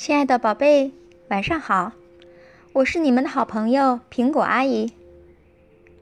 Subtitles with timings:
[0.00, 0.92] 亲爱的宝贝，
[1.26, 1.90] 晚上好！
[2.72, 4.92] 我是你们的好朋友苹果阿姨。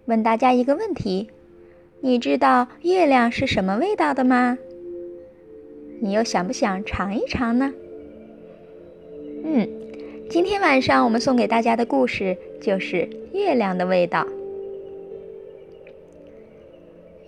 [0.05, 1.31] 问大家一个问题：
[2.03, 4.59] 你知道月亮是什么味道的吗？
[6.03, 7.73] 你又想不想尝一尝呢？
[9.43, 9.67] 嗯，
[10.29, 14.27] 今天晚上我们送给大家的故事就是月亮的味道。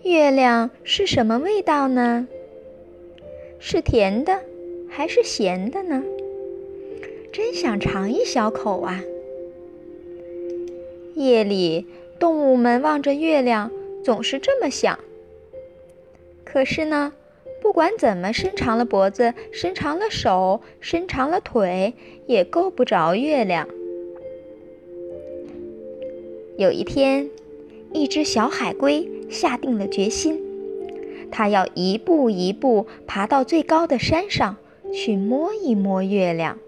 [0.03, 2.29] 月亮是什么味道呢？
[3.59, 4.43] 是甜的
[4.91, 6.05] 还是咸的呢？
[7.33, 9.01] 真想尝一小口啊！
[11.15, 11.87] 夜里，
[12.19, 13.71] 动物们望着月亮，
[14.03, 14.99] 总是这么想。
[16.45, 17.13] 可是呢，
[17.61, 21.95] 不管怎么伸长了脖子、伸长了手、伸长了腿，
[22.27, 23.69] 也够不着月亮。
[26.57, 27.29] 有一天，
[27.93, 30.41] 一只小海龟下定了决心，
[31.31, 34.57] 它要一步一步爬到最高的山上
[34.93, 36.59] 去摸一摸月亮。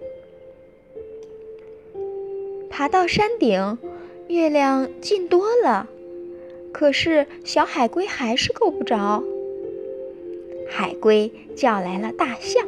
[2.81, 3.77] 爬到山顶，
[4.29, 5.87] 月亮近多了，
[6.73, 9.23] 可是小海龟还是够不着。
[10.67, 12.67] 海龟叫来了大象：“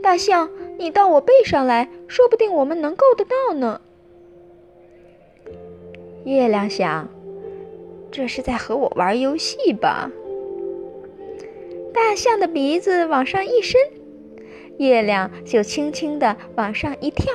[0.00, 3.80] 大象，你到我背上来，说不定我们能够得到呢。”
[6.24, 7.08] 月亮想
[8.12, 10.12] ：“这是在和我玩游戏吧？”
[11.92, 13.80] 大象的鼻子往上一伸，
[14.78, 17.34] 月亮就轻轻地往上一跳。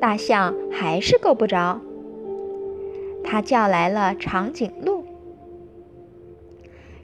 [0.00, 1.78] 大象还是够不着，
[3.22, 5.04] 他叫来了长颈鹿。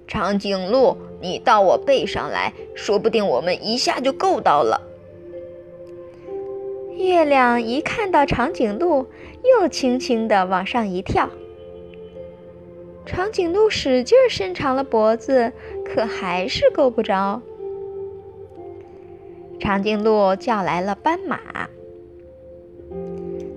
[0.09, 4.81] 长颈鹿，你到我背上来，说不定我们一下就够到了。
[6.97, 9.07] 月亮一看到长颈鹿，
[9.61, 11.29] 又轻轻地往上一跳。
[13.05, 15.53] 长颈鹿使劲伸长了脖子，
[15.85, 17.43] 可还是够不着。
[19.61, 21.39] 长颈鹿叫来了斑马。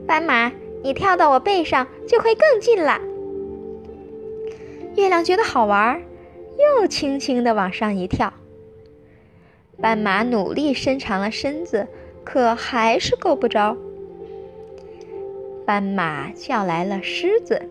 [0.10, 3.00] 斑马，你跳到我背上就会更近了。
[4.96, 6.02] 月亮觉得好玩，
[6.58, 8.34] 又轻轻地往上一跳。
[9.80, 11.88] 斑马努力伸长了身子，
[12.24, 13.78] 可还是够不着。
[15.64, 17.62] 斑马叫来了狮子：“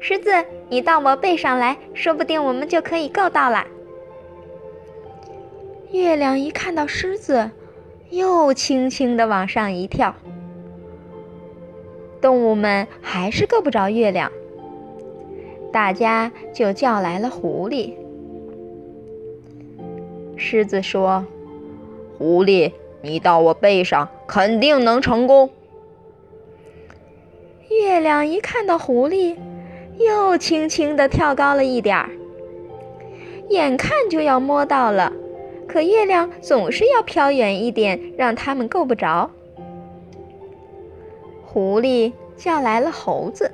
[0.00, 0.30] 狮子，
[0.70, 3.66] 你到我背上来说不定我们就可以够到了。”
[5.92, 7.50] 月亮一看到狮子。
[8.10, 10.14] 又轻轻地往上一跳，
[12.20, 14.32] 动物们还是够不着月亮，
[15.72, 17.94] 大家就叫来了狐狸。
[20.36, 21.24] 狮子说
[22.18, 22.72] ：“狐狸，
[23.02, 25.50] 你到我背上肯定能成功。”
[27.70, 29.36] 月亮一看到狐狸，
[29.98, 32.10] 又轻轻地跳高了一点儿，
[33.50, 35.12] 眼看就要摸到了。
[35.70, 39.30] 可月亮总是要飘远一点，让他们够不着。
[41.44, 43.52] 狐狸叫来了猴子：“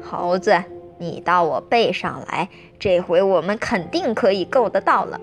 [0.00, 0.62] 猴子，
[0.98, 2.48] 你到我背上来，
[2.78, 5.20] 这回我们肯定可以够得到了。”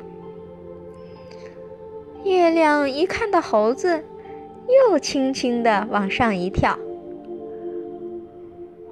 [2.25, 4.03] 月亮一看到猴子，
[4.89, 6.78] 又轻轻地往上一跳。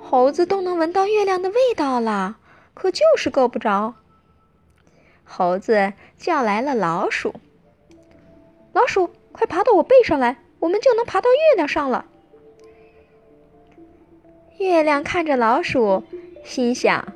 [0.02, 2.38] 猴子都能闻到月亮的味道了，
[2.74, 3.96] 可就是够不着。
[5.26, 7.36] 猴子叫来了老鼠
[8.72, 12.06] ：“老鼠，快爬到我背上来，我们就能爬到月亮上了。”
[14.58, 16.04] 月亮看着老鼠，
[16.46, 17.14] 心想：“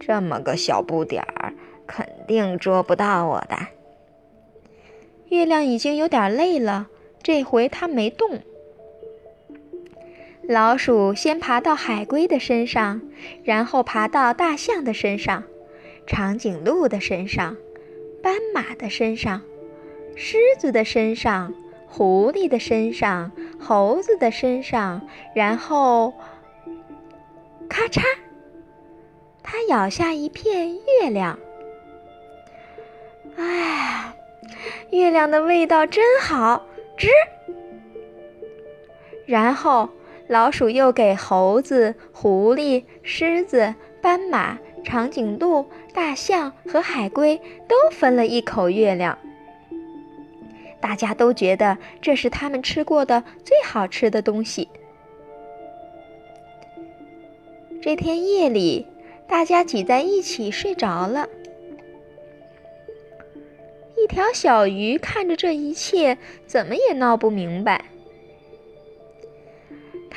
[0.00, 1.52] 这么个小不点儿，
[1.86, 3.58] 肯定捉不到我的。”
[5.28, 6.86] 月亮已经有点累了，
[7.22, 8.40] 这回它没动。
[10.48, 13.02] 老鼠先爬到海龟的身上，
[13.42, 15.42] 然后爬到大象的身上。
[16.06, 17.56] 长颈鹿的身上，
[18.22, 19.42] 斑马的身上，
[20.14, 21.52] 狮子的身上，
[21.86, 26.14] 狐狸的身上，猴子的身上，然后，
[27.68, 28.02] 咔嚓，
[29.42, 31.38] 它咬下一片月亮。
[33.36, 34.14] 哎，
[34.90, 36.64] 月亮的味道真好，
[36.96, 37.08] 吱。
[39.26, 39.90] 然后，
[40.28, 44.56] 老鼠又给猴子、狐狸、狮子、斑马。
[44.86, 49.18] 长颈鹿、大象和海龟都分了一口月亮，
[50.80, 54.68] 大家都觉得这是他们吃过的最好吃的东西。
[57.82, 58.86] 这天夜里，
[59.26, 61.28] 大家挤在一起睡着了。
[63.98, 66.16] 一条小鱼看着这一切，
[66.46, 67.86] 怎么也闹不明白。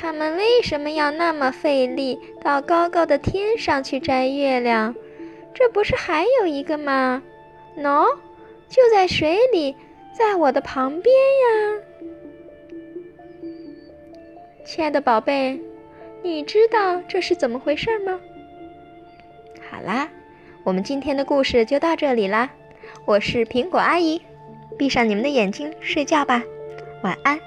[0.00, 4.94] 他们为什么要那么费力到高高的天上去摘月亮？
[5.52, 7.22] 这不是还有一个吗？
[7.76, 8.06] 喏，
[8.66, 9.76] 就在水里，
[10.16, 11.82] 在我的旁边呀。
[14.64, 15.60] 亲爱的宝贝，
[16.22, 18.18] 你知道这是怎么回事吗？
[19.70, 20.08] 好啦，
[20.64, 22.48] 我们今天的故事就到这里啦。
[23.04, 24.22] 我是苹果阿姨，
[24.78, 26.42] 闭上你们的眼睛睡觉吧，
[27.02, 27.38] 晚安。